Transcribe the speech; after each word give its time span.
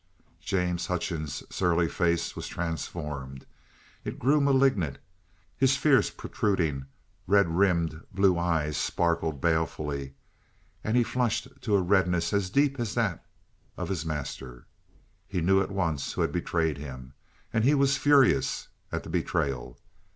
James 0.39 0.87
Hutchings' 0.87 1.43
surly 1.51 1.87
face 1.87 2.35
was 2.35 2.47
transformed. 2.47 3.45
It 4.03 4.17
grew 4.17 4.41
malignant; 4.41 4.97
his 5.55 5.77
fierce, 5.77 6.09
protruding, 6.09 6.87
red 7.27 7.47
rimmed 7.49 8.01
blue 8.11 8.35
eyes 8.39 8.77
sparkled 8.77 9.39
balefully, 9.39 10.15
and 10.83 10.97
he 10.97 11.03
flushed 11.03 11.49
to 11.61 11.75
a 11.75 11.81
redness 11.83 12.33
as 12.33 12.49
deep 12.49 12.79
as 12.79 12.95
that 12.95 13.23
of 13.77 13.89
his 13.89 14.03
master. 14.03 14.65
He 15.27 15.39
knew 15.39 15.61
at 15.61 15.69
once 15.69 16.13
who 16.13 16.21
had 16.21 16.31
betrayed 16.31 16.79
him, 16.79 17.13
and 17.53 17.63
he 17.63 17.75
was 17.75 17.95
furious 17.97 18.69
at 18.91 19.03
the 19.03 19.09
betrayal. 19.11 19.77